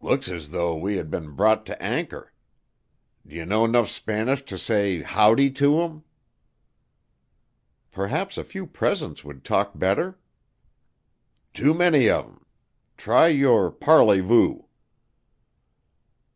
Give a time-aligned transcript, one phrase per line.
[0.00, 2.32] "Looks as though we had been brought to anchor.
[3.24, 6.02] D' ye know 'nuff Spanish to say 'Howdy' to 'em?"
[7.92, 10.18] "Perhaps a few presents would talk better?"
[11.54, 12.46] "Too many of 'em.
[12.96, 14.64] Try your parley vous."